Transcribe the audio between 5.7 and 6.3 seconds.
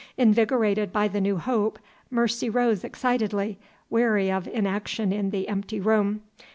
room.